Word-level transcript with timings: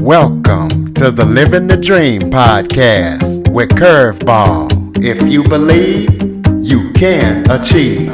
Welcome 0.00 0.94
to 0.94 1.10
the 1.10 1.24
Living 1.24 1.66
the 1.66 1.76
Dream 1.76 2.22
podcast 2.30 3.48
with 3.50 3.70
Curveball. 3.70 4.96
If 5.02 5.30
you 5.30 5.42
believe, 5.42 6.10
you 6.64 6.92
can 6.92 7.44
achieve. 7.50 8.12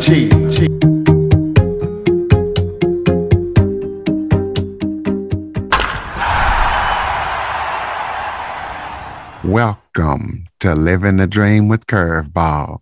Welcome 9.45 10.45
to 10.60 10.74
Living 10.74 11.17
the 11.17 11.26
Dream 11.26 11.69
with 11.69 11.87
Curveball, 11.87 12.81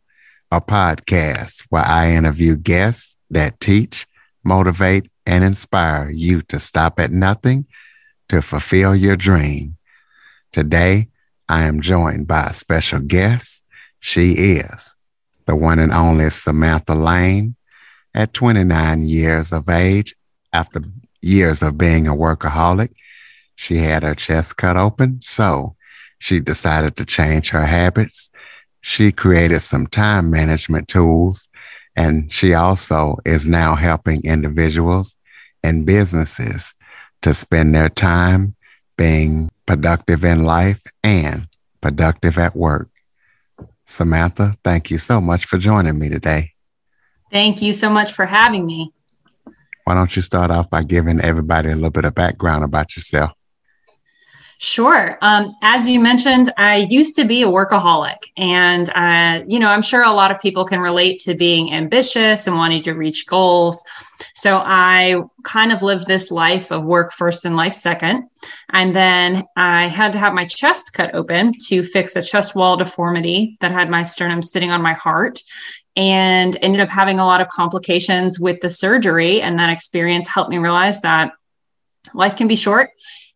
a 0.50 0.60
podcast 0.60 1.66
where 1.70 1.84
I 1.84 2.12
interview 2.12 2.56
guests 2.56 3.16
that 3.30 3.60
teach, 3.60 4.06
motivate, 4.44 5.10
and 5.26 5.42
inspire 5.42 6.10
you 6.10 6.42
to 6.42 6.60
stop 6.60 7.00
at 7.00 7.10
nothing 7.10 7.66
to 8.28 8.42
fulfill 8.42 8.94
your 8.94 9.16
dream. 9.16 9.76
Today, 10.52 11.08
I 11.48 11.64
am 11.64 11.80
joined 11.80 12.26
by 12.26 12.42
a 12.44 12.54
special 12.54 13.00
guest. 13.00 13.64
She 14.00 14.32
is 14.32 14.96
the 15.46 15.56
one 15.56 15.78
and 15.78 15.92
only 15.92 16.30
Samantha 16.30 16.94
Lane. 16.94 17.56
At 18.14 18.32
29 18.32 19.06
years 19.06 19.52
of 19.52 19.68
age, 19.68 20.14
after 20.52 20.80
years 21.20 21.62
of 21.62 21.76
being 21.76 22.06
a 22.06 22.16
workaholic, 22.16 22.90
she 23.54 23.76
had 23.76 24.02
her 24.02 24.14
chest 24.14 24.56
cut 24.56 24.76
open. 24.76 25.20
So 25.22 25.76
she 26.18 26.40
decided 26.40 26.96
to 26.96 27.04
change 27.04 27.50
her 27.50 27.66
habits. 27.66 28.30
She 28.80 29.12
created 29.12 29.60
some 29.60 29.86
time 29.86 30.30
management 30.30 30.88
tools 30.88 31.48
and 31.96 32.32
she 32.32 32.54
also 32.54 33.16
is 33.24 33.48
now 33.48 33.74
helping 33.74 34.22
individuals 34.24 35.16
and 35.62 35.86
businesses 35.86 36.74
to 37.22 37.34
spend 37.34 37.74
their 37.74 37.88
time 37.88 38.54
being 38.96 39.50
productive 39.66 40.24
in 40.24 40.44
life 40.44 40.82
and 41.02 41.48
productive 41.80 42.38
at 42.38 42.56
work. 42.56 42.88
Samantha, 43.84 44.54
thank 44.64 44.90
you 44.90 44.98
so 44.98 45.20
much 45.20 45.44
for 45.46 45.58
joining 45.58 45.98
me 45.98 46.08
today. 46.08 46.52
Thank 47.30 47.62
you 47.62 47.72
so 47.72 47.90
much 47.90 48.12
for 48.12 48.26
having 48.26 48.66
me. 48.66 48.92
Why 49.84 49.94
don't 49.94 50.14
you 50.16 50.22
start 50.22 50.50
off 50.50 50.68
by 50.68 50.82
giving 50.82 51.20
everybody 51.20 51.70
a 51.70 51.74
little 51.74 51.90
bit 51.90 52.04
of 52.04 52.14
background 52.14 52.64
about 52.64 52.96
yourself? 52.96 53.32
Sure. 54.58 55.18
Um, 55.20 55.54
as 55.60 55.86
you 55.86 56.00
mentioned, 56.00 56.50
I 56.56 56.86
used 56.88 57.14
to 57.16 57.26
be 57.26 57.42
a 57.42 57.46
workaholic, 57.46 58.16
and 58.38 58.88
uh, 58.94 59.44
you 59.46 59.58
know, 59.58 59.68
I'm 59.68 59.82
sure 59.82 60.02
a 60.02 60.10
lot 60.10 60.30
of 60.30 60.40
people 60.40 60.64
can 60.64 60.80
relate 60.80 61.18
to 61.20 61.34
being 61.34 61.74
ambitious 61.74 62.46
and 62.46 62.56
wanting 62.56 62.82
to 62.84 62.94
reach 62.94 63.26
goals. 63.26 63.84
So 64.34 64.62
I 64.64 65.20
kind 65.44 65.72
of 65.72 65.82
lived 65.82 66.06
this 66.06 66.30
life 66.30 66.72
of 66.72 66.84
work 66.84 67.12
first 67.12 67.44
and 67.44 67.54
life 67.54 67.74
second, 67.74 68.30
and 68.70 68.96
then 68.96 69.44
I 69.56 69.88
had 69.88 70.12
to 70.14 70.18
have 70.18 70.32
my 70.32 70.46
chest 70.46 70.94
cut 70.94 71.14
open 71.14 71.52
to 71.68 71.82
fix 71.82 72.16
a 72.16 72.22
chest 72.22 72.56
wall 72.56 72.78
deformity 72.78 73.58
that 73.60 73.72
had 73.72 73.90
my 73.90 74.04
sternum 74.04 74.40
sitting 74.40 74.70
on 74.70 74.80
my 74.80 74.94
heart, 74.94 75.38
and 75.96 76.56
ended 76.62 76.80
up 76.80 76.88
having 76.88 77.20
a 77.20 77.26
lot 77.26 77.42
of 77.42 77.48
complications 77.48 78.40
with 78.40 78.62
the 78.62 78.70
surgery. 78.70 79.42
And 79.42 79.58
that 79.58 79.68
experience 79.68 80.28
helped 80.28 80.50
me 80.50 80.56
realize 80.56 81.02
that 81.02 81.32
life 82.14 82.36
can 82.36 82.48
be 82.48 82.56
short 82.56 82.88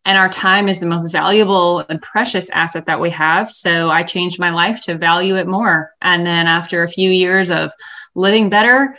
and 0.05 0.17
our 0.17 0.29
time 0.29 0.67
is 0.67 0.79
the 0.79 0.87
most 0.87 1.11
valuable 1.11 1.79
and 1.89 2.01
precious 2.01 2.49
asset 2.49 2.87
that 2.87 2.99
we 2.99 3.11
have. 3.11 3.51
So 3.51 3.89
I 3.89 4.03
changed 4.03 4.39
my 4.39 4.49
life 4.49 4.81
to 4.81 4.97
value 4.97 5.35
it 5.35 5.47
more. 5.47 5.91
And 6.01 6.25
then 6.25 6.47
after 6.47 6.81
a 6.81 6.87
few 6.87 7.11
years 7.11 7.51
of 7.51 7.71
living 8.15 8.49
better, 8.49 8.97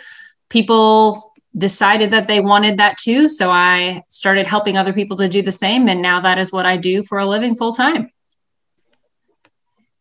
people 0.48 1.32
decided 1.58 2.12
that 2.12 2.28
they 2.28 2.40
wanted 2.40 2.78
that 2.78 2.98
too. 2.98 3.28
So 3.28 3.50
I 3.50 4.04
started 4.08 4.46
helping 4.46 4.76
other 4.76 4.92
people 4.92 5.16
to 5.16 5.28
do 5.28 5.42
the 5.42 5.52
same. 5.52 5.88
And 5.88 6.00
now 6.00 6.20
that 6.20 6.38
is 6.38 6.52
what 6.52 6.66
I 6.66 6.76
do 6.76 7.02
for 7.02 7.18
a 7.18 7.26
living 7.26 7.56
full 7.56 7.72
time. 7.72 8.10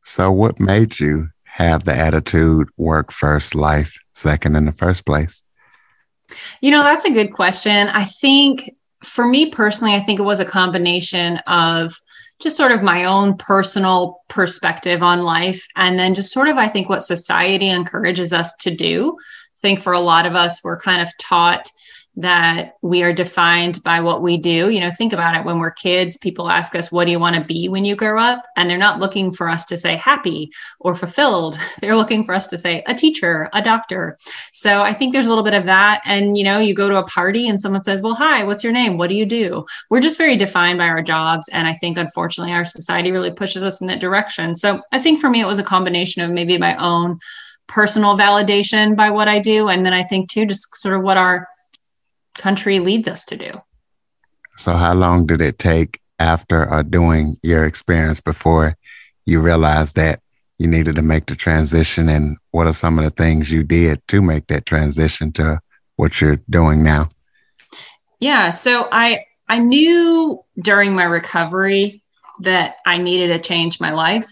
So, 0.03 0.31
what 0.31 0.59
made 0.59 0.99
you 0.99 1.29
have 1.43 1.83
the 1.83 1.95
attitude 1.95 2.69
work 2.77 3.11
first, 3.11 3.53
life 3.53 3.99
second 4.11 4.55
in 4.55 4.65
the 4.65 4.71
first 4.71 5.05
place? 5.05 5.43
You 6.59 6.71
know, 6.71 6.81
that's 6.81 7.05
a 7.05 7.11
good 7.11 7.31
question. 7.31 7.87
I 7.89 8.05
think 8.05 8.71
for 9.03 9.25
me 9.27 9.49
personally, 9.49 9.95
I 9.95 9.99
think 9.99 10.19
it 10.19 10.23
was 10.23 10.39
a 10.39 10.45
combination 10.45 11.37
of 11.47 11.93
just 12.39 12.57
sort 12.57 12.71
of 12.71 12.83
my 12.83 13.05
own 13.05 13.37
personal 13.37 14.21
perspective 14.27 15.03
on 15.03 15.21
life. 15.21 15.65
And 15.75 15.97
then 15.97 16.13
just 16.13 16.33
sort 16.33 16.47
of, 16.47 16.57
I 16.57 16.67
think, 16.67 16.89
what 16.89 17.03
society 17.03 17.69
encourages 17.69 18.33
us 18.33 18.55
to 18.57 18.75
do. 18.75 19.17
I 19.19 19.59
think 19.61 19.79
for 19.79 19.93
a 19.93 19.99
lot 19.99 20.25
of 20.25 20.35
us, 20.35 20.63
we're 20.63 20.79
kind 20.79 21.01
of 21.01 21.09
taught 21.19 21.69
that 22.17 22.73
we 22.81 23.03
are 23.03 23.13
defined 23.13 23.81
by 23.83 24.01
what 24.01 24.21
we 24.21 24.35
do. 24.35 24.69
You 24.69 24.81
know, 24.81 24.91
think 24.91 25.13
about 25.13 25.35
it 25.35 25.45
when 25.45 25.59
we're 25.59 25.71
kids, 25.71 26.17
people 26.17 26.49
ask 26.49 26.75
us, 26.75 26.91
What 26.91 27.05
do 27.05 27.11
you 27.11 27.19
want 27.19 27.35
to 27.37 27.43
be 27.43 27.69
when 27.69 27.85
you 27.85 27.95
grow 27.95 28.19
up? 28.19 28.43
And 28.57 28.69
they're 28.69 28.77
not 28.77 28.99
looking 28.99 29.31
for 29.31 29.49
us 29.49 29.65
to 29.65 29.77
say 29.77 29.95
happy 29.95 30.51
or 30.79 30.93
fulfilled. 30.93 31.57
They're 31.81 31.95
looking 31.95 32.23
for 32.23 32.33
us 32.33 32.47
to 32.49 32.57
say 32.57 32.83
a 32.85 32.93
teacher, 32.93 33.49
a 33.53 33.61
doctor. 33.61 34.17
So 34.51 34.81
I 34.81 34.93
think 34.93 35.13
there's 35.13 35.27
a 35.27 35.29
little 35.29 35.43
bit 35.43 35.53
of 35.53 35.65
that. 35.65 36.01
And, 36.05 36.37
you 36.37 36.43
know, 36.43 36.59
you 36.59 36.75
go 36.75 36.89
to 36.89 36.97
a 36.97 37.07
party 37.07 37.47
and 37.47 37.59
someone 37.59 37.83
says, 37.83 38.01
Well, 38.01 38.13
hi, 38.13 38.43
what's 38.43 38.63
your 38.63 38.73
name? 38.73 38.97
What 38.97 39.09
do 39.09 39.15
you 39.15 39.25
do? 39.25 39.65
We're 39.89 40.01
just 40.01 40.17
very 40.17 40.35
defined 40.35 40.77
by 40.77 40.89
our 40.89 41.01
jobs. 41.01 41.47
And 41.49 41.67
I 41.67 41.73
think, 41.73 41.97
unfortunately, 41.97 42.53
our 42.53 42.65
society 42.65 43.11
really 43.11 43.31
pushes 43.31 43.63
us 43.63 43.81
in 43.81 43.87
that 43.87 44.01
direction. 44.01 44.53
So 44.55 44.81
I 44.91 44.99
think 44.99 45.19
for 45.19 45.29
me, 45.29 45.41
it 45.41 45.47
was 45.47 45.59
a 45.59 45.63
combination 45.63 46.21
of 46.21 46.31
maybe 46.31 46.57
my 46.57 46.75
own 46.75 47.17
personal 47.67 48.17
validation 48.17 48.97
by 48.97 49.09
what 49.09 49.29
I 49.29 49.39
do. 49.39 49.69
And 49.69 49.85
then 49.85 49.93
I 49.93 50.03
think, 50.03 50.29
too, 50.29 50.45
just 50.45 50.75
sort 50.75 50.95
of 50.95 51.03
what 51.03 51.17
our 51.17 51.47
country 52.41 52.79
leads 52.79 53.07
us 53.07 53.23
to 53.25 53.37
do. 53.37 53.51
So, 54.55 54.75
how 54.75 54.93
long 54.93 55.25
did 55.27 55.41
it 55.41 55.59
take 55.59 55.99
after 56.19 56.69
or 56.69 56.83
doing 56.83 57.37
your 57.41 57.65
experience 57.65 58.19
before 58.19 58.75
you 59.25 59.39
realized 59.39 59.95
that 59.95 60.21
you 60.57 60.67
needed 60.67 60.95
to 60.95 61.01
make 61.01 61.27
the 61.27 61.35
transition? 61.35 62.09
And 62.09 62.37
what 62.51 62.67
are 62.67 62.73
some 62.73 62.99
of 62.99 63.05
the 63.05 63.11
things 63.11 63.51
you 63.51 63.63
did 63.63 64.05
to 64.09 64.21
make 64.21 64.47
that 64.47 64.65
transition 64.65 65.31
to 65.33 65.59
what 65.95 66.19
you're 66.19 66.41
doing 66.49 66.83
now? 66.83 67.09
Yeah. 68.19 68.49
So, 68.49 68.87
I, 68.91 69.25
I 69.47 69.59
knew 69.59 70.43
during 70.59 70.93
my 70.93 71.05
recovery 71.05 72.03
that 72.41 72.77
I 72.85 72.97
needed 72.97 73.27
to 73.27 73.39
change 73.39 73.79
my 73.79 73.91
life, 73.91 74.27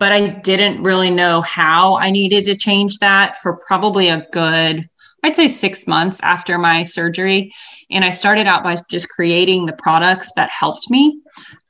but 0.00 0.12
I 0.12 0.28
didn't 0.28 0.82
really 0.82 1.10
know 1.10 1.40
how 1.40 1.96
I 1.96 2.10
needed 2.10 2.44
to 2.46 2.56
change 2.56 2.98
that 2.98 3.36
for 3.36 3.60
probably 3.66 4.08
a 4.08 4.26
good 4.32 4.88
I'd 5.22 5.36
say 5.36 5.48
six 5.48 5.86
months 5.86 6.20
after 6.22 6.58
my 6.58 6.82
surgery. 6.82 7.52
And 7.90 8.04
I 8.04 8.10
started 8.10 8.46
out 8.46 8.62
by 8.62 8.76
just 8.90 9.08
creating 9.08 9.66
the 9.66 9.72
products 9.72 10.32
that 10.36 10.50
helped 10.50 10.90
me. 10.90 11.20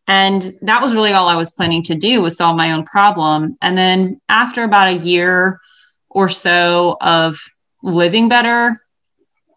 And 0.07 0.55
that 0.63 0.83
was 0.83 0.95
really 0.95 1.13
all 1.13 1.29
I 1.29 1.37
was 1.37 1.53
planning 1.53 1.83
to 1.85 1.95
do 1.95 2.23
was 2.23 2.37
solve 2.37 2.57
my 2.57 2.73
own 2.73 2.85
problem. 2.85 3.57
And 3.61 3.77
then 3.77 4.21
after 4.29 4.65
about 4.65 4.89
a 4.89 5.05
year 5.05 5.61
or 6.09 6.29
so 6.29 6.97
of 7.01 7.39
living 7.83 8.29
better, 8.29 8.83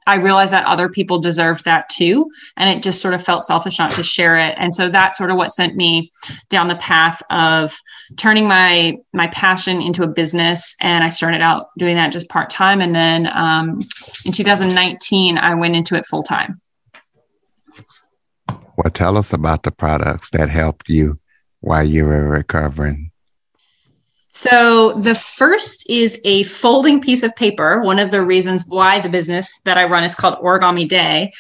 I 0.08 0.16
realized 0.16 0.54
that 0.54 0.66
other 0.66 0.90
people 0.90 1.20
deserved 1.20 1.66
that 1.66 1.90
too. 1.90 2.30
And 2.58 2.70
it 2.70 2.84
just 2.84 3.02
sort 3.02 3.14
of 3.14 3.24
felt 3.24 3.44
selfish 3.44 3.78
not 3.80 3.92
to 3.92 4.04
share 4.04 4.38
it. 4.38 4.56
And 4.58 4.74
so 4.74 4.90
that's 4.90 5.18
sort 5.18 5.30
of 5.30 5.38
what 5.38 5.52
sent 5.52 5.76
me 5.76 6.10
down 6.50 6.68
the 6.68 6.76
path 6.76 7.22
of 7.30 7.78
turning 8.18 8.48
my 8.48 8.98
my 9.14 9.28
passion 9.28 9.82
into 9.82 10.04
a 10.04 10.08
business. 10.08 10.76
And 10.82 11.04
I 11.04 11.10
started 11.10 11.42
out 11.42 11.68
doing 11.78 11.96
that 11.96 12.12
just 12.12 12.30
part 12.30 12.50
time. 12.50 12.82
And 12.82 12.96
then 12.96 13.28
um, 13.34 13.80
in 14.26 14.32
2019, 14.32 15.38
I 15.38 15.56
went 15.56 15.76
into 15.76 15.96
it 15.96 16.06
full 16.06 16.24
time. 16.24 16.60
Well, 18.48 18.92
tell 18.92 19.18
us 19.18 19.34
about 19.34 19.64
the 19.64 19.72
products 19.72 20.32
that 20.32 20.50
helped 20.50 20.90
you 20.90 21.20
while 21.60 21.84
you 21.84 22.06
were 22.06 22.28
recovering 22.28 23.11
so, 24.34 24.94
the 24.94 25.14
first 25.14 25.90
is 25.90 26.18
a 26.24 26.44
folding 26.44 27.02
piece 27.02 27.22
of 27.22 27.36
paper. 27.36 27.82
One 27.82 28.00
of 28.00 28.12
the 28.12 28.24
reasons 28.24 28.64
why 28.66 29.02
the 29.02 29.10
business 29.10 29.60
that 29.66 29.78
I 29.78 29.86
run 29.86 30.06
is 30.06 30.16
called 30.16 30.40
Origami 30.40 30.88
Day. 30.88 31.34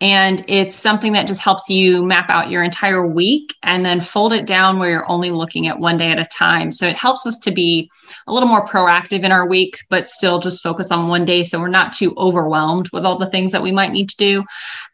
And 0.00 0.44
it's 0.48 0.76
something 0.76 1.12
that 1.12 1.26
just 1.26 1.42
helps 1.42 1.68
you 1.68 2.04
map 2.04 2.30
out 2.30 2.50
your 2.50 2.62
entire 2.62 3.06
week 3.06 3.54
and 3.64 3.84
then 3.84 4.00
fold 4.00 4.32
it 4.32 4.46
down 4.46 4.78
where 4.78 4.90
you're 4.90 5.10
only 5.10 5.30
looking 5.30 5.66
at 5.66 5.78
one 5.78 5.98
day 5.98 6.10
at 6.10 6.20
a 6.20 6.24
time. 6.24 6.70
So 6.70 6.86
it 6.86 6.94
helps 6.96 7.26
us 7.26 7.36
to 7.40 7.50
be 7.50 7.90
a 8.28 8.32
little 8.32 8.48
more 8.48 8.64
proactive 8.64 9.24
in 9.24 9.32
our 9.32 9.46
week, 9.48 9.78
but 9.90 10.06
still 10.06 10.38
just 10.38 10.62
focus 10.62 10.92
on 10.92 11.08
one 11.08 11.24
day 11.24 11.42
so 11.42 11.58
we're 11.58 11.68
not 11.68 11.92
too 11.92 12.14
overwhelmed 12.16 12.88
with 12.92 13.04
all 13.04 13.18
the 13.18 13.30
things 13.30 13.50
that 13.52 13.62
we 13.62 13.72
might 13.72 13.90
need 13.90 14.08
to 14.10 14.16
do. 14.16 14.44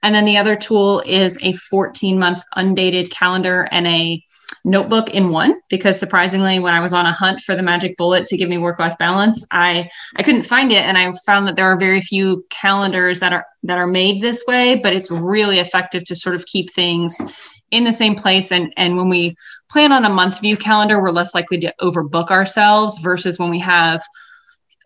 And 0.02 0.14
then 0.14 0.24
the 0.24 0.38
other 0.38 0.56
tool 0.56 1.02
is 1.06 1.38
a 1.42 1.52
14 1.52 2.18
month 2.18 2.42
undated 2.56 3.10
calendar 3.10 3.68
and 3.70 3.86
a 3.86 4.24
notebook 4.64 5.10
in 5.10 5.28
one 5.28 5.54
because 5.68 6.00
surprisingly 6.00 6.58
when 6.58 6.72
i 6.72 6.80
was 6.80 6.94
on 6.94 7.04
a 7.04 7.12
hunt 7.12 7.40
for 7.40 7.54
the 7.54 7.62
magic 7.62 7.96
bullet 7.98 8.26
to 8.26 8.36
give 8.36 8.48
me 8.48 8.56
work 8.56 8.78
life 8.78 8.96
balance 8.98 9.46
i 9.50 9.88
i 10.16 10.22
couldn't 10.22 10.42
find 10.42 10.72
it. 10.72 10.84
And 10.84 10.96
i 10.96 11.12
found 11.26 11.46
that 11.46 11.56
there 11.56 11.66
are 11.66 11.78
very 11.78 12.00
few 12.00 12.44
calendars 12.50 13.20
that 13.20 13.32
are 13.32 13.46
that 13.62 13.78
are 13.78 13.86
made 13.86 14.20
this 14.20 14.44
way 14.46 14.76
but 14.76 14.94
it's 14.94 15.10
really 15.10 15.58
effective 15.58 16.04
to 16.04 16.14
sort 16.14 16.34
of 16.34 16.46
keep 16.46 16.70
things 16.70 17.20
in 17.74 17.84
the 17.84 17.92
same 17.92 18.14
place. 18.14 18.52
And 18.52 18.72
and 18.76 18.96
when 18.96 19.08
we 19.08 19.34
plan 19.68 19.92
on 19.92 20.04
a 20.04 20.10
month 20.10 20.40
view 20.40 20.56
calendar 20.56 21.00
we're 21.02 21.10
less 21.10 21.34
likely 21.34 21.58
to 21.58 21.74
overbook 21.80 22.30
ourselves 22.30 22.98
versus 22.98 23.38
when 23.38 23.50
we 23.50 23.58
have 23.58 24.00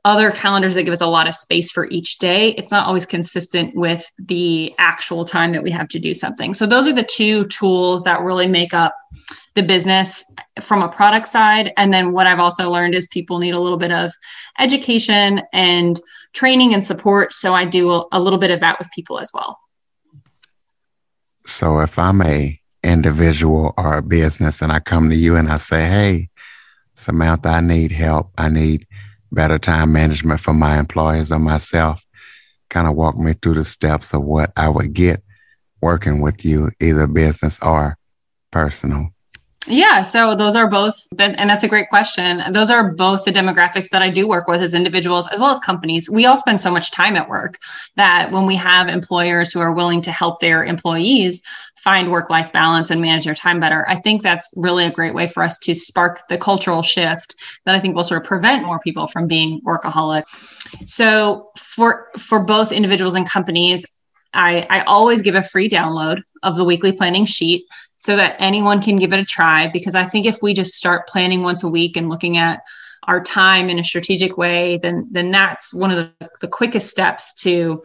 other 0.05 0.31
calendars 0.31 0.75
that 0.75 0.85
give 0.85 0.93
us 0.93 1.03
a 1.03 1.07
lot 1.07 1.29
of 1.29 1.35
space 1.35 1.71
for 1.71 1.87
each 1.91 2.19
day, 2.19 2.51
it's 2.51 2.71
not 2.71 2.87
always 2.87 3.05
consistent 3.05 3.75
with 3.75 4.11
the 4.19 4.73
actual 4.79 5.25
time 5.25 5.53
that 5.53 5.63
we 5.63 5.71
have 5.71 5.89
to 5.89 5.99
do 5.99 6.15
something. 6.15 6.55
So 6.55 6.67
those 6.67 6.87
are 6.87 6.95
the 6.95 7.03
two 7.03 7.47
tools 7.49 8.05
that 8.05 8.23
really 8.23 8.47
make 8.47 8.73
up 8.73 8.95
the 9.59 9.65
business 9.65 10.25
from 10.61 10.83
a 10.83 10.89
product 10.89 11.27
side. 11.27 11.73
And 11.77 11.93
then 11.93 12.13
what 12.13 12.29
I've 12.29 12.39
also 12.39 12.71
learned 12.71 12.95
is 12.95 13.09
people 13.09 13.41
need 13.41 13.55
a 13.55 13.61
little 13.61 13.77
bit 13.77 13.91
of 13.91 14.13
education 14.59 15.43
and 15.53 16.01
training 16.33 16.73
and 16.75 16.85
support. 16.85 17.33
So 17.33 17.55
I 17.55 17.65
do 17.65 18.05
a, 18.13 18.21
little 18.21 18.39
bit 18.39 18.53
of 18.53 18.61
that 18.61 18.79
with 18.79 18.89
people 18.95 19.19
as 19.19 19.31
well. 19.35 19.59
So 21.45 21.81
if 21.81 21.99
I'm 21.99 22.23
a 22.23 22.59
individual 22.85 23.75
or 23.77 23.99
a 23.99 24.03
business 24.03 24.63
and 24.63 24.71
I 24.71 24.79
come 24.79 25.11
to 25.11 25.17
you 25.17 25.35
and 25.35 25.49
I 25.49 25.59
say, 25.59 25.81
Hey, 25.81 26.29
Samantha, 26.95 27.49
I 27.49 27.61
need 27.61 27.91
help. 27.91 28.31
I 28.39 28.49
need 28.49 28.87
better 29.33 29.59
time 29.59 29.93
management 29.93 30.41
for 30.41 30.55
my 30.55 30.79
employees 30.79 31.33
or 31.33 31.41
myself. 31.41 32.05
Kind 32.71 32.87
of 32.87 32.95
walk 32.95 33.17
me 33.17 33.33
through 33.33 33.55
the 33.55 33.65
steps 33.65 34.15
of 34.15 34.23
what 34.23 34.53
I 34.57 34.69
would 34.69 34.93
get 34.93 35.23
working 35.81 36.21
with 36.21 36.45
you, 36.45 36.71
either 36.81 37.07
business 37.09 37.61
or 37.63 37.99
personal. 38.51 39.11
Yeah, 39.69 40.01
so 40.03 40.35
those 40.35 40.57
are 40.57 40.69
both, 40.69 41.07
and 41.19 41.51
that's 41.51 41.65
a 41.65 41.69
great 41.69 41.91
question. 41.91 42.43
Those 42.53 42.71
are 42.71 42.93
both 42.93 43.25
the 43.25 43.31
demographics 43.31 43.91
that 43.91 44.01
I 44.01 44.09
do 44.09 44.27
work 44.27 44.49
with 44.49 44.63
as 44.63 44.73
individuals 44.73 45.29
as 45.29 45.41
well 45.41 45.51
as 45.51 45.61
companies. 45.61 46.09
We 46.09 46.25
all 46.25 46.39
spend 46.39 46.61
so 46.61 46.71
much 46.71 46.91
time 46.91 47.17
at 47.17 47.29
work 47.29 47.59
that 47.97 48.31
when 48.33 48.47
we 48.47 48.57
have 48.57 48.89
employers 48.89 49.53
who 49.53 49.61
are 49.61 49.73
willing 49.73 50.01
to 50.03 50.11
help 50.11 50.41
their 50.41 50.65
employees 50.65 51.43
find 51.77 52.11
work 52.11 52.31
life 52.31 52.51
balance 52.53 52.91
and 52.91 53.01
manage 53.01 53.27
their 53.27 53.35
time 53.35 53.61
better, 53.61 53.85
I 53.89 53.97
think 53.97 54.23
that's 54.23 54.51
really 54.57 54.85
a 54.85 54.91
great 54.91 55.15
way 55.15 55.27
for 55.27 55.43
us 55.43 55.59
to 55.61 55.75
spark 55.75 56.27
the 56.29 56.39
cultural 56.39 56.83
shift 56.83 57.35
that 57.67 57.75
I 57.75 57.81
think 57.81 57.95
will 57.95 58.05
sort 58.05 58.23
of 58.23 58.27
prevent 58.27 58.65
more 58.65 58.79
people 58.79 59.07
from 59.07 59.27
being 59.27 59.61
workaholic. 59.67 60.25
So 60.89 61.51
for 61.57 62.09
for 62.19 62.41
both 62.41 62.73
individuals 62.73 63.15
and 63.15 63.29
companies, 63.29 63.85
I, 64.35 64.67
I 64.69 64.81
always 64.83 65.23
give 65.23 65.35
a 65.35 65.43
free 65.43 65.69
download 65.69 66.23
of 66.43 66.57
the 66.57 66.65
weekly 66.65 66.93
planning 66.93 67.25
sheet 67.25 67.65
so 67.97 68.17
that 68.17 68.37
anyone 68.39 68.81
can 68.81 68.97
give 68.97 69.13
it 69.13 69.21
a 69.21 69.25
try. 69.25 69.69
Because 69.69 69.95
I 69.95 70.05
think 70.05 70.27
if 70.27 70.43
we 70.43 70.55
just 70.55 70.75
start 70.75 71.09
planning 71.09 71.43
once 71.43 71.65
a 71.65 71.69
week 71.69 71.97
and 71.97 72.09
looking 72.09 72.37
at 72.37 72.63
our 73.07 73.23
time 73.23 73.71
in 73.71 73.79
a 73.79 73.85
strategic 73.85 74.37
way, 74.37 74.79
then 74.83 75.09
then 75.11 75.31
that's 75.31 75.75
one 75.75 75.91
of 75.91 75.97
the, 75.97 76.31
the 76.41 76.49
quickest 76.49 76.89
steps 76.89 77.35
to 77.43 77.83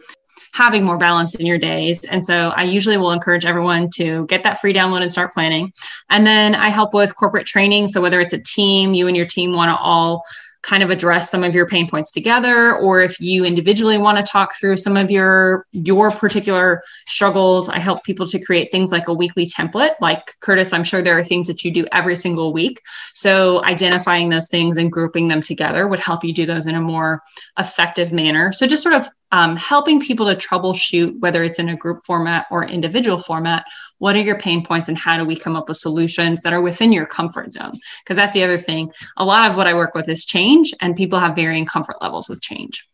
having 0.52 0.84
more 0.84 0.96
balance 0.96 1.34
in 1.34 1.46
your 1.46 1.58
days. 1.58 2.04
And 2.04 2.24
so 2.24 2.52
I 2.54 2.62
usually 2.62 2.96
will 2.96 3.10
encourage 3.10 3.44
everyone 3.44 3.90
to 3.94 4.24
get 4.26 4.44
that 4.44 4.60
free 4.60 4.72
download 4.72 5.00
and 5.00 5.10
start 5.10 5.32
planning. 5.32 5.72
And 6.10 6.24
then 6.24 6.54
I 6.54 6.68
help 6.68 6.94
with 6.94 7.16
corporate 7.16 7.46
training. 7.46 7.88
So 7.88 8.00
whether 8.00 8.20
it's 8.20 8.34
a 8.34 8.40
team, 8.40 8.94
you 8.94 9.08
and 9.08 9.16
your 9.16 9.26
team 9.26 9.52
want 9.52 9.70
to 9.70 9.76
all 9.76 10.22
kind 10.64 10.82
of 10.82 10.90
address 10.90 11.30
some 11.30 11.44
of 11.44 11.54
your 11.54 11.66
pain 11.66 11.88
points 11.88 12.10
together 12.10 12.76
or 12.76 13.00
if 13.02 13.20
you 13.20 13.44
individually 13.44 13.98
want 13.98 14.18
to 14.18 14.24
talk 14.24 14.54
through 14.58 14.76
some 14.76 14.96
of 14.96 15.10
your 15.10 15.66
your 15.72 16.10
particular 16.10 16.82
struggles 17.06 17.68
i 17.68 17.78
help 17.78 18.02
people 18.02 18.26
to 18.26 18.42
create 18.44 18.72
things 18.72 18.90
like 18.90 19.06
a 19.06 19.14
weekly 19.14 19.46
template 19.46 19.94
like 20.00 20.32
curtis 20.40 20.72
i'm 20.72 20.84
sure 20.84 21.02
there 21.02 21.18
are 21.18 21.22
things 21.22 21.46
that 21.46 21.62
you 21.62 21.70
do 21.70 21.86
every 21.92 22.16
single 22.16 22.52
week. 22.52 22.80
So 23.12 23.62
identifying 23.64 24.28
those 24.30 24.48
things 24.48 24.78
and 24.78 24.90
grouping 24.90 25.28
them 25.28 25.42
together 25.42 25.86
would 25.86 26.00
help 26.00 26.24
you 26.24 26.32
do 26.32 26.46
those 26.46 26.66
in 26.66 26.74
a 26.74 26.80
more 26.80 27.22
effective 27.58 28.12
manner. 28.12 28.52
So 28.52 28.66
just 28.66 28.82
sort 28.82 28.94
of 28.94 29.06
um, 29.32 29.56
helping 29.56 30.00
people 30.00 30.26
to 30.26 30.36
troubleshoot 30.36 31.18
whether 31.18 31.42
it's 31.42 31.58
in 31.58 31.68
a 31.68 31.76
group 31.76 32.04
format 32.04 32.46
or 32.52 32.64
individual 32.64 33.18
format 33.18 33.66
what 33.98 34.14
are 34.14 34.20
your 34.20 34.38
pain 34.38 34.64
points 34.64 34.88
and 34.88 34.96
how 34.96 35.18
do 35.18 35.24
we 35.24 35.34
come 35.34 35.56
up 35.56 35.66
with 35.66 35.78
solutions 35.78 36.42
that 36.42 36.52
are 36.52 36.60
within 36.60 36.92
your 36.92 37.06
comfort 37.06 37.52
zone? 37.52 37.72
Because 38.02 38.16
that's 38.16 38.34
the 38.34 38.44
other 38.44 38.58
thing. 38.58 38.92
A 39.16 39.24
lot 39.24 39.50
of 39.50 39.56
what 39.56 39.66
i 39.66 39.74
work 39.74 39.94
with 39.94 40.08
is 40.08 40.24
change 40.24 40.53
and 40.80 40.96
people 40.96 41.18
have 41.18 41.36
varying 41.36 41.66
comfort 41.66 41.96
levels 42.00 42.28
with 42.28 42.40
change 42.40 42.86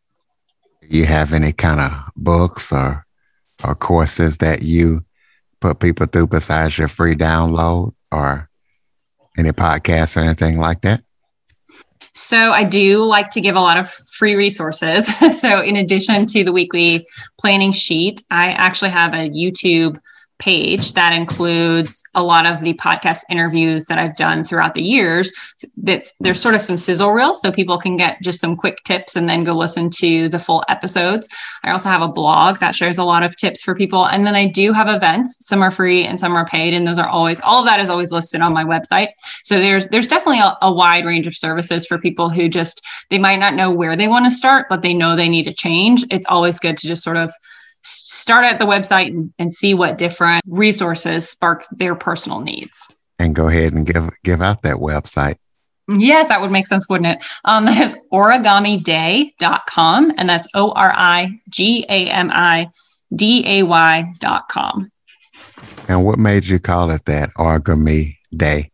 you 0.88 1.04
have 1.04 1.32
any 1.32 1.52
kind 1.52 1.80
of 1.80 1.92
books 2.16 2.72
or 2.72 3.06
or 3.64 3.74
courses 3.74 4.38
that 4.38 4.62
you 4.62 5.04
put 5.60 5.78
people 5.78 6.06
through 6.06 6.26
besides 6.26 6.78
your 6.78 6.88
free 6.88 7.14
download 7.14 7.92
or 8.10 8.48
any 9.38 9.50
podcasts 9.50 10.16
or 10.16 10.20
anything 10.20 10.58
like 10.58 10.80
that 10.80 11.02
so 12.12 12.52
I 12.52 12.64
do 12.64 13.04
like 13.04 13.30
to 13.30 13.40
give 13.40 13.54
a 13.54 13.60
lot 13.60 13.76
of 13.76 13.88
free 13.88 14.34
resources. 14.34 15.06
so 15.40 15.60
in 15.60 15.76
addition 15.76 16.26
to 16.26 16.42
the 16.42 16.52
weekly 16.52 17.06
planning 17.38 17.72
sheet, 17.72 18.20
I 18.30 18.50
actually 18.50 18.90
have 18.90 19.14
a 19.14 19.30
YouTube 19.30 19.96
page 20.40 20.94
that 20.94 21.12
includes 21.12 22.02
a 22.14 22.22
lot 22.22 22.46
of 22.46 22.62
the 22.62 22.72
podcast 22.74 23.22
interviews 23.30 23.84
that 23.86 23.98
I've 23.98 24.16
done 24.16 24.42
throughout 24.42 24.74
the 24.74 24.82
years. 24.82 25.32
That's 25.76 26.16
there's 26.16 26.40
sort 26.40 26.54
of 26.54 26.62
some 26.62 26.78
sizzle 26.78 27.12
reels 27.12 27.40
so 27.40 27.52
people 27.52 27.78
can 27.78 27.96
get 27.96 28.20
just 28.22 28.40
some 28.40 28.56
quick 28.56 28.82
tips 28.84 29.14
and 29.14 29.28
then 29.28 29.44
go 29.44 29.52
listen 29.52 29.90
to 29.90 30.28
the 30.28 30.38
full 30.38 30.64
episodes. 30.68 31.28
I 31.62 31.70
also 31.70 31.88
have 31.88 32.02
a 32.02 32.08
blog 32.08 32.58
that 32.58 32.74
shares 32.74 32.98
a 32.98 33.04
lot 33.04 33.22
of 33.22 33.36
tips 33.36 33.62
for 33.62 33.74
people 33.74 34.06
and 34.06 34.26
then 34.26 34.34
I 34.34 34.48
do 34.48 34.72
have 34.72 34.88
events. 34.88 35.46
Some 35.46 35.62
are 35.62 35.70
free 35.70 36.04
and 36.04 36.18
some 36.18 36.34
are 36.34 36.46
paid 36.46 36.74
and 36.74 36.86
those 36.86 36.98
are 36.98 37.08
always 37.08 37.40
all 37.42 37.60
of 37.60 37.66
that 37.66 37.78
is 37.78 37.90
always 37.90 38.10
listed 38.10 38.40
on 38.40 38.52
my 38.52 38.64
website. 38.64 39.08
So 39.44 39.58
there's 39.58 39.88
there's 39.88 40.08
definitely 40.08 40.40
a, 40.40 40.56
a 40.62 40.72
wide 40.72 41.04
range 41.04 41.26
of 41.26 41.36
services 41.36 41.86
for 41.86 42.00
people 42.00 42.30
who 42.30 42.48
just 42.48 42.84
they 43.10 43.18
might 43.18 43.38
not 43.38 43.54
know 43.54 43.70
where 43.70 43.94
they 43.94 44.08
want 44.08 44.24
to 44.24 44.30
start 44.30 44.66
but 44.70 44.80
they 44.82 44.94
know 44.94 45.14
they 45.14 45.28
need 45.28 45.46
a 45.46 45.52
change. 45.52 46.04
It's 46.10 46.26
always 46.26 46.58
good 46.58 46.78
to 46.78 46.88
just 46.88 47.04
sort 47.04 47.18
of 47.18 47.30
start 47.82 48.44
at 48.44 48.58
the 48.58 48.66
website 48.66 49.08
and, 49.08 49.32
and 49.38 49.52
see 49.52 49.74
what 49.74 49.98
different 49.98 50.42
resources 50.46 51.28
spark 51.28 51.64
their 51.70 51.94
personal 51.94 52.40
needs. 52.40 52.90
And 53.18 53.34
go 53.34 53.48
ahead 53.48 53.72
and 53.72 53.86
give 53.86 54.10
give 54.24 54.42
out 54.42 54.62
that 54.62 54.76
website. 54.76 55.36
Yes, 55.88 56.28
that 56.28 56.40
would 56.40 56.52
make 56.52 56.66
sense, 56.66 56.88
wouldn't 56.88 57.16
it? 57.16 57.24
Um, 57.44 57.64
that 57.66 57.80
is 57.80 57.98
origamiday.com, 58.12 60.12
and 60.16 60.28
that's 60.28 60.48
O 60.54 60.70
R 60.72 60.92
I 60.94 61.40
G 61.48 61.84
A 61.88 62.08
M 62.08 62.30
I 62.32 62.68
D 63.14 63.44
A 63.46 63.62
Y.com. 63.64 64.90
And 65.88 66.04
what 66.04 66.18
made 66.18 66.44
you 66.46 66.60
call 66.60 66.90
it 66.90 67.04
that, 67.06 67.30
Origami 67.36 68.16
Day? 68.34 68.70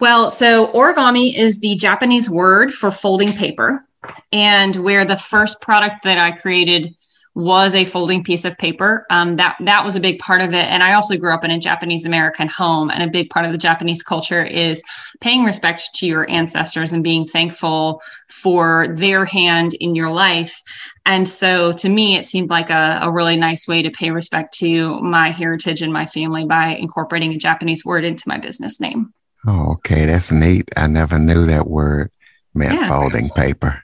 Well, 0.00 0.28
so 0.28 0.72
origami 0.72 1.34
is 1.34 1.60
the 1.60 1.76
Japanese 1.76 2.28
word 2.28 2.72
for 2.72 2.90
folding 2.90 3.32
paper. 3.32 3.86
And 4.32 4.76
where 4.76 5.06
the 5.06 5.16
first 5.16 5.62
product 5.62 6.02
that 6.04 6.18
I 6.18 6.32
created 6.32 6.94
was 7.34 7.74
a 7.74 7.84
folding 7.84 8.22
piece 8.22 8.44
of 8.44 8.56
paper. 8.58 9.06
Um, 9.10 9.36
that 9.36 9.56
that 9.60 9.84
was 9.84 9.96
a 9.96 10.00
big 10.00 10.20
part 10.20 10.40
of 10.40 10.50
it. 10.50 10.64
And 10.64 10.82
I 10.82 10.94
also 10.94 11.16
grew 11.16 11.34
up 11.34 11.44
in 11.44 11.50
a 11.50 11.58
Japanese 11.58 12.04
American 12.04 12.46
home, 12.46 12.90
and 12.90 13.02
a 13.02 13.08
big 13.08 13.30
part 13.30 13.44
of 13.44 13.52
the 13.52 13.58
Japanese 13.58 14.02
culture 14.02 14.44
is 14.44 14.82
paying 15.20 15.44
respect 15.44 15.90
to 15.94 16.06
your 16.06 16.28
ancestors 16.30 16.92
and 16.92 17.02
being 17.02 17.26
thankful 17.26 18.00
for 18.28 18.88
their 18.94 19.24
hand 19.24 19.74
in 19.74 19.94
your 19.94 20.10
life. 20.10 20.60
And 21.06 21.28
so, 21.28 21.72
to 21.72 21.88
me, 21.88 22.16
it 22.16 22.24
seemed 22.24 22.50
like 22.50 22.70
a, 22.70 23.00
a 23.02 23.10
really 23.10 23.36
nice 23.36 23.66
way 23.66 23.82
to 23.82 23.90
pay 23.90 24.10
respect 24.10 24.56
to 24.58 25.00
my 25.00 25.30
heritage 25.30 25.82
and 25.82 25.92
my 25.92 26.06
family 26.06 26.44
by 26.44 26.76
incorporating 26.76 27.32
a 27.34 27.38
Japanese 27.38 27.84
word 27.84 28.04
into 28.04 28.24
my 28.28 28.38
business 28.38 28.80
name. 28.80 29.12
Oh, 29.46 29.72
okay, 29.72 30.06
that's 30.06 30.32
neat. 30.32 30.70
I 30.76 30.86
never 30.86 31.18
knew 31.18 31.46
that 31.46 31.66
word 31.66 32.10
meant 32.54 32.74
yeah. 32.74 32.88
folding 32.88 33.28
paper 33.30 33.83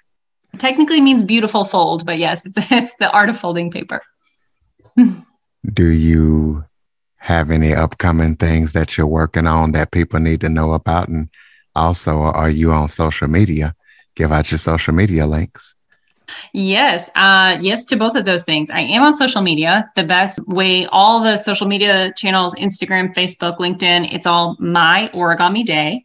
technically 0.58 1.00
means 1.00 1.24
beautiful 1.24 1.64
fold, 1.64 2.06
but 2.06 2.18
yes, 2.18 2.46
it's 2.46 2.56
it's 2.70 2.96
the 2.96 3.10
art 3.10 3.28
of 3.28 3.38
folding 3.38 3.70
paper. 3.70 4.02
Do 5.64 5.88
you 5.88 6.64
have 7.16 7.50
any 7.50 7.74
upcoming 7.74 8.36
things 8.36 8.72
that 8.72 8.96
you're 8.96 9.06
working 9.06 9.46
on 9.46 9.72
that 9.72 9.92
people 9.92 10.20
need 10.20 10.40
to 10.40 10.48
know 10.48 10.72
about? 10.72 11.08
And 11.08 11.28
also, 11.74 12.18
are 12.18 12.50
you 12.50 12.72
on 12.72 12.88
social 12.88 13.28
media? 13.28 13.74
Give 14.16 14.32
out 14.32 14.50
your 14.50 14.58
social 14.58 14.94
media 14.94 15.26
links. 15.26 15.74
Yes, 16.52 17.10
uh, 17.14 17.58
yes 17.60 17.84
to 17.86 17.96
both 17.96 18.14
of 18.14 18.24
those 18.24 18.44
things. 18.44 18.70
I 18.70 18.80
am 18.80 19.02
on 19.02 19.14
social 19.14 19.42
media. 19.42 19.90
The 19.96 20.04
best 20.04 20.40
way, 20.46 20.86
all 20.86 21.20
the 21.20 21.36
social 21.36 21.66
media 21.66 22.12
channels 22.16 22.54
Instagram, 22.54 23.12
Facebook, 23.12 23.58
LinkedIn, 23.58 24.12
it's 24.12 24.26
all 24.26 24.56
my 24.60 25.10
origami 25.12 25.64
day. 25.64 26.04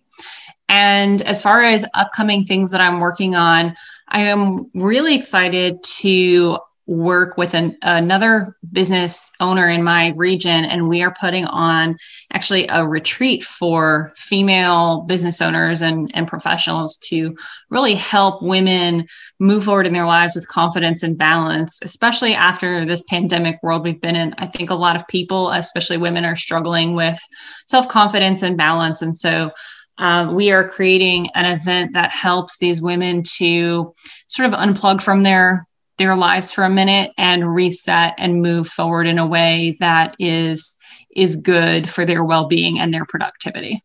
And 0.67 1.21
as 1.23 1.41
far 1.41 1.61
as 1.61 1.85
upcoming 1.93 2.43
things 2.43 2.71
that 2.71 2.81
I'm 2.81 2.99
working 2.99 3.35
on, 3.35 3.75
I 4.07 4.21
am 4.21 4.69
really 4.73 5.15
excited 5.15 5.83
to 5.99 6.59
work 6.87 7.35
with 7.35 7.55
an, 7.55 7.75
another 7.81 8.55
business 8.71 9.31
owner 9.39 9.67
in 9.67 9.83
my 9.83 10.13
region 10.15 10.65
and 10.65 10.87
we 10.87 11.01
are 11.01 11.13
putting 11.19 11.45
on 11.45 11.97
actually 12.31 12.67
a 12.67 12.87
retreat 12.87 13.43
for 13.43 14.11
female 14.15 15.01
business 15.01 15.41
owners 15.41 15.81
and, 15.81 16.11
and 16.13 16.27
professionals 16.27 16.97
to 16.97 17.35
really 17.71 17.95
help 17.95 18.43
women 18.43 19.07
move 19.39 19.63
forward 19.63 19.87
in 19.87 19.93
their 19.93 20.05
lives 20.05 20.35
with 20.35 20.47
confidence 20.47 21.01
and 21.01 21.17
balance 21.17 21.79
especially 21.83 22.35
after 22.35 22.85
this 22.85 23.03
pandemic 23.09 23.57
world. 23.63 23.83
We've 23.83 23.99
been 23.99 24.15
in 24.15 24.35
i 24.37 24.45
think 24.45 24.69
a 24.69 24.75
lot 24.75 24.95
of 24.95 25.07
people 25.07 25.49
especially 25.51 25.97
women 25.97 26.23
are 26.23 26.35
struggling 26.35 26.93
with 26.93 27.19
self-confidence 27.65 28.43
and 28.43 28.57
balance. 28.57 29.01
And 29.01 29.17
so 29.17 29.51
uh, 29.97 30.31
we 30.33 30.51
are 30.51 30.67
creating 30.67 31.29
an 31.35 31.45
event 31.45 31.93
that 31.93 32.11
helps 32.11 32.57
these 32.57 32.81
women 32.81 33.23
to 33.23 33.93
sort 34.27 34.51
of 34.51 34.59
unplug 34.59 35.01
from 35.01 35.23
their 35.23 35.65
their 35.97 36.15
lives 36.15 36.51
for 36.51 36.65
a 36.65 36.69
minute 36.69 37.11
and 37.17 37.55
reset 37.55 38.13
and 38.17 38.41
move 38.41 38.67
forward 38.67 39.07
in 39.07 39.17
a 39.17 39.25
way 39.25 39.77
that 39.79 40.15
is 40.19 40.75
is 41.15 41.37
good 41.37 41.89
for 41.89 42.03
their 42.03 42.23
well-being 42.23 42.79
and 42.79 42.93
their 42.93 43.05
productivity 43.05 43.81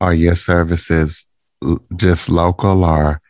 are 0.00 0.14
your 0.14 0.36
services 0.36 1.26
just 1.96 2.28
local 2.28 2.84
or 2.84 3.20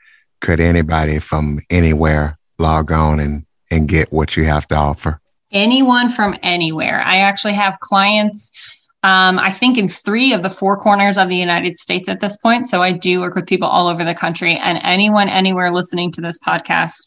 could 0.41 0.61
anybody 0.61 1.19
from 1.19 1.59
anywhere 1.71 2.39
log 2.59 2.93
on 2.93 3.21
and, 3.21 3.47
and 3.71 3.89
get 3.89 4.13
what 4.13 4.37
you 4.37 4.45
have 4.45 4.67
to 4.69 4.75
offer? 4.75 5.21
Anyone 5.53 6.09
from 6.09 6.37
anywhere. 6.43 7.01
I 7.05 7.19
actually 7.19 7.55
have 7.55 7.79
clients, 7.81 8.53
um, 9.05 9.39
I 9.39 9.53
think, 9.53 9.77
in 9.77 9.87
three 9.87 10.33
of 10.33 10.43
the 10.43 10.49
four 10.49 10.79
corners 10.79 11.19
of 11.19 11.29
the 11.29 11.37
United 11.37 11.77
States 11.77 12.09
at 12.09 12.21
this 12.21 12.39
point. 12.39 12.67
So 12.67 12.83
I 12.83 12.91
do 12.91 13.21
work 13.21 13.35
with 13.35 13.47
people 13.47 13.69
all 13.69 13.87
over 13.87 14.03
the 14.03 14.15
country, 14.15 14.57
and 14.57 14.81
anyone 14.83 15.29
anywhere 15.29 15.71
listening 15.71 16.11
to 16.13 16.23
this 16.23 16.39
podcast 16.39 17.05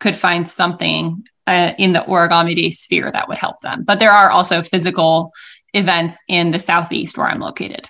could 0.00 0.16
find 0.16 0.48
something 0.48 1.24
uh, 1.46 1.72
in 1.78 1.92
the 1.92 2.00
origami 2.00 2.56
day 2.56 2.70
sphere 2.70 3.12
that 3.12 3.28
would 3.28 3.38
help 3.38 3.60
them. 3.60 3.84
But 3.84 4.00
there 4.00 4.10
are 4.10 4.28
also 4.28 4.60
physical 4.60 5.32
events 5.72 6.20
in 6.28 6.50
the 6.50 6.58
Southeast 6.58 7.16
where 7.16 7.28
I'm 7.28 7.38
located. 7.38 7.86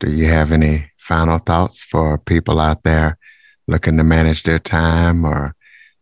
Do 0.00 0.10
you 0.10 0.26
have 0.26 0.50
any 0.50 0.90
final 0.96 1.38
thoughts 1.38 1.84
for 1.84 2.18
people 2.18 2.58
out 2.58 2.82
there 2.82 3.18
looking 3.68 3.96
to 3.98 4.02
manage 4.02 4.42
their 4.42 4.58
time 4.58 5.24
or 5.24 5.54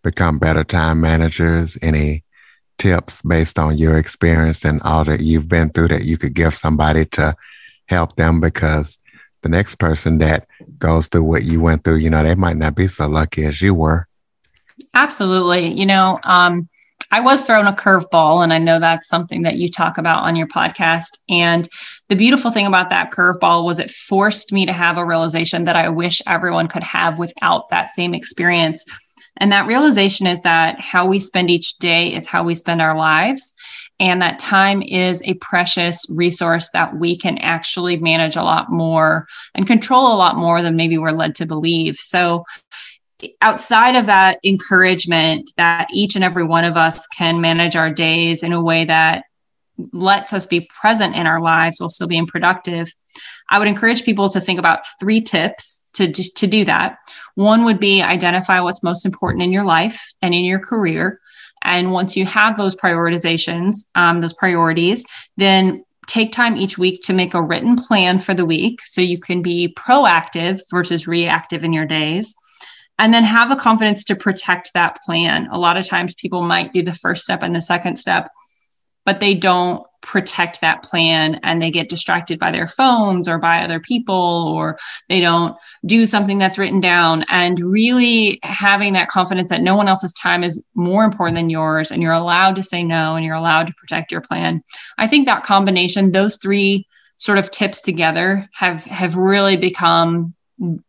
become 0.02 0.38
better 0.38 0.64
time 0.64 1.02
managers? 1.02 1.76
Any 1.82 2.24
tips 2.82 3.22
based 3.22 3.60
on 3.60 3.78
your 3.78 3.96
experience 3.96 4.64
and 4.64 4.82
all 4.82 5.04
that 5.04 5.20
you've 5.20 5.48
been 5.48 5.70
through 5.70 5.86
that 5.88 6.04
you 6.04 6.18
could 6.18 6.34
give 6.34 6.52
somebody 6.52 7.04
to 7.06 7.34
help 7.86 8.16
them? 8.16 8.40
Because 8.40 8.98
the 9.42 9.48
next 9.48 9.76
person 9.76 10.18
that 10.18 10.48
goes 10.80 11.06
through 11.06 11.22
what 11.22 11.44
you 11.44 11.60
went 11.60 11.84
through, 11.84 11.96
you 11.96 12.10
know, 12.10 12.24
they 12.24 12.34
might 12.34 12.56
not 12.56 12.74
be 12.74 12.88
so 12.88 13.06
lucky 13.06 13.44
as 13.44 13.62
you 13.62 13.72
were. 13.72 14.08
Absolutely. 14.94 15.68
You 15.68 15.86
know, 15.86 16.18
um, 16.24 16.68
I 17.12 17.20
was 17.20 17.42
thrown 17.42 17.66
a 17.66 17.72
curveball, 17.72 18.42
and 18.42 18.52
I 18.52 18.58
know 18.58 18.80
that's 18.80 19.06
something 19.06 19.42
that 19.42 19.58
you 19.58 19.68
talk 19.68 19.98
about 19.98 20.24
on 20.24 20.34
your 20.34 20.46
podcast. 20.46 21.18
And 21.28 21.68
the 22.08 22.16
beautiful 22.16 22.50
thing 22.50 22.66
about 22.66 22.90
that 22.90 23.12
curveball 23.12 23.64
was 23.64 23.78
it 23.78 23.90
forced 23.90 24.50
me 24.52 24.66
to 24.66 24.72
have 24.72 24.96
a 24.96 25.04
realization 25.04 25.66
that 25.66 25.76
I 25.76 25.88
wish 25.88 26.22
everyone 26.26 26.68
could 26.68 26.82
have 26.82 27.18
without 27.18 27.68
that 27.68 27.90
same 27.90 28.14
experience. 28.14 28.86
And 29.38 29.52
that 29.52 29.66
realization 29.66 30.26
is 30.26 30.42
that 30.42 30.80
how 30.80 31.06
we 31.06 31.18
spend 31.18 31.50
each 31.50 31.78
day 31.78 32.12
is 32.12 32.26
how 32.26 32.44
we 32.44 32.54
spend 32.54 32.82
our 32.82 32.96
lives. 32.96 33.54
And 33.98 34.20
that 34.20 34.38
time 34.38 34.82
is 34.82 35.22
a 35.24 35.34
precious 35.34 36.04
resource 36.10 36.70
that 36.70 36.96
we 36.96 37.16
can 37.16 37.38
actually 37.38 37.96
manage 37.96 38.36
a 38.36 38.42
lot 38.42 38.70
more 38.70 39.26
and 39.54 39.66
control 39.66 40.12
a 40.12 40.16
lot 40.16 40.36
more 40.36 40.60
than 40.60 40.76
maybe 40.76 40.98
we're 40.98 41.10
led 41.10 41.34
to 41.36 41.46
believe. 41.46 41.96
So, 41.96 42.44
outside 43.40 43.94
of 43.94 44.06
that 44.06 44.40
encouragement 44.44 45.52
that 45.56 45.86
each 45.92 46.16
and 46.16 46.24
every 46.24 46.42
one 46.42 46.64
of 46.64 46.76
us 46.76 47.06
can 47.06 47.40
manage 47.40 47.76
our 47.76 47.88
days 47.88 48.42
in 48.42 48.52
a 48.52 48.60
way 48.60 48.84
that 48.84 49.24
lets 49.92 50.32
us 50.32 50.46
be 50.46 50.68
present 50.80 51.14
in 51.14 51.26
our 51.26 51.40
lives 51.40 51.80
while 51.80 51.88
still 51.88 52.08
being 52.08 52.26
productive, 52.26 52.92
I 53.48 53.58
would 53.58 53.68
encourage 53.68 54.04
people 54.04 54.28
to 54.30 54.40
think 54.40 54.58
about 54.58 54.80
three 55.00 55.20
tips 55.20 55.86
to, 55.94 56.10
to 56.10 56.46
do 56.46 56.64
that. 56.64 56.98
One 57.34 57.64
would 57.64 57.80
be 57.80 58.02
identify 58.02 58.60
what's 58.60 58.82
most 58.82 59.06
important 59.06 59.42
in 59.42 59.52
your 59.52 59.64
life 59.64 60.12
and 60.20 60.34
in 60.34 60.44
your 60.44 60.58
career. 60.58 61.20
And 61.62 61.92
once 61.92 62.16
you 62.16 62.26
have 62.26 62.56
those 62.56 62.74
prioritizations, 62.74 63.76
um, 63.94 64.20
those 64.20 64.34
priorities, 64.34 65.06
then 65.36 65.84
take 66.06 66.32
time 66.32 66.56
each 66.56 66.76
week 66.76 67.00
to 67.02 67.12
make 67.12 67.34
a 67.34 67.42
written 67.42 67.76
plan 67.76 68.18
for 68.18 68.34
the 68.34 68.44
week 68.44 68.80
so 68.84 69.00
you 69.00 69.18
can 69.18 69.40
be 69.40 69.72
proactive 69.78 70.60
versus 70.70 71.06
reactive 71.06 71.64
in 71.64 71.72
your 71.72 71.86
days 71.86 72.34
and 72.98 73.14
then 73.14 73.24
have 73.24 73.50
a 73.50 73.56
confidence 73.56 74.04
to 74.04 74.16
protect 74.16 74.72
that 74.74 74.98
plan. 75.04 75.48
A 75.50 75.58
lot 75.58 75.76
of 75.76 75.86
times 75.86 76.14
people 76.14 76.42
might 76.42 76.72
do 76.72 76.82
the 76.82 76.94
first 76.94 77.24
step 77.24 77.42
and 77.42 77.54
the 77.54 77.62
second 77.62 77.96
step, 77.96 78.28
but 79.04 79.20
they 79.20 79.34
don't 79.34 79.86
protect 80.02 80.61
that 80.61 80.82
plan 80.82 81.40
and 81.42 81.62
they 81.62 81.71
get 81.71 81.88
distracted 81.88 82.38
by 82.38 82.50
their 82.50 82.66
phones 82.66 83.28
or 83.28 83.38
by 83.38 83.61
other 83.61 83.80
people 83.80 84.52
or 84.54 84.76
they 85.09 85.21
don't 85.21 85.56
do 85.87 86.04
something 86.04 86.38
that's 86.38 86.59
written 86.59 86.80
down 86.80 87.25
and 87.28 87.61
really 87.61 88.40
having 88.42 88.92
that 88.92 89.09
confidence 89.09 89.49
that 89.49 89.62
no 89.62 89.76
one 89.76 89.88
else's 89.88 90.12
time 90.12 90.42
is 90.44 90.66
more 90.75 91.04
important 91.04 91.37
than 91.37 91.49
yours 91.49 91.90
and 91.90 92.02
you're 92.02 92.12
allowed 92.12 92.56
to 92.56 92.62
say 92.62 92.82
no 92.82 93.14
and 93.14 93.25
you're 93.25 93.35
allowed 93.35 93.66
to 93.66 93.75
protect 93.75 94.12
your 94.12 94.21
plan. 94.21 94.62
I 94.99 95.06
think 95.06 95.26
that 95.26 95.44
combination 95.44 96.12
those 96.12 96.37
three 96.37 96.87
sort 97.16 97.38
of 97.38 97.50
tips 97.52 97.80
together 97.80 98.49
have 98.52 98.85
have 98.85 99.16
really 99.16 99.56
become 99.56 100.35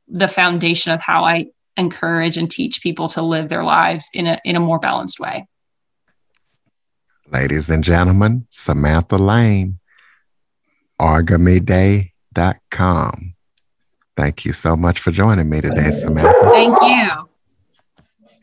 the 0.07 0.27
foundation 0.27 0.91
of 0.91 1.01
how 1.01 1.23
I 1.23 1.47
encourage 1.77 2.37
and 2.37 2.49
teach 2.49 2.81
people 2.81 3.07
to 3.09 3.21
live 3.21 3.49
their 3.49 3.63
lives 3.63 4.09
in 4.13 4.25
a 4.25 4.39
in 4.43 4.55
a 4.55 4.59
more 4.59 4.79
balanced 4.79 5.19
way. 5.19 5.47
Ladies 7.31 7.69
and 7.69 7.83
gentlemen, 7.83 8.47
Samantha 8.49 9.17
Lane, 9.17 9.79
origamiday.com. 10.99 13.33
Thank 14.15 14.45
you 14.45 14.53
so 14.53 14.75
much 14.75 14.99
for 14.99 15.11
joining 15.11 15.49
me 15.49 15.61
today, 15.61 15.91
Samantha. 15.91 16.49
Thank 16.51 16.77
you. 16.81 17.29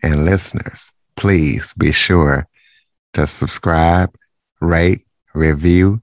And 0.02 0.24
listeners, 0.24 0.92
please 1.14 1.72
be 1.74 1.92
sure 1.92 2.48
to 3.12 3.26
subscribe, 3.26 4.14
rate, 4.60 5.06
review, 5.34 6.02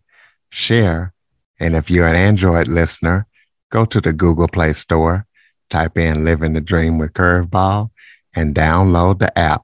share. 0.50 1.14
And 1.60 1.76
if 1.76 1.90
you're 1.90 2.08
an 2.08 2.16
Android 2.16 2.68
listener, 2.68 3.28
go 3.70 3.86
to 3.86 4.00
the 4.00 4.14
Google 4.14 4.48
Play 4.48 4.74
Store 4.74 5.26
type 5.70 5.98
in 5.98 6.24
Living 6.24 6.54
the 6.54 6.62
Dream 6.62 6.98
with 6.98 7.14
Curveball 7.14 7.90
and 8.36 8.56
download 8.56 9.20
the 9.20 9.38
app. 9.38 9.64